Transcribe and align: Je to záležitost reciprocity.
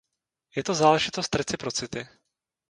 Je 0.55 0.63
to 0.63 0.73
záležitost 0.73 1.35
reciprocity. 1.35 2.07